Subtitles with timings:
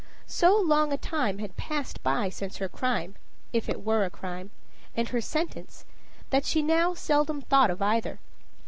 [0.25, 3.13] So long a time had passed by since her crime
[3.53, 4.49] if it were a crime
[4.95, 5.85] and her sentence,
[6.31, 8.19] that she now seldom thought of either.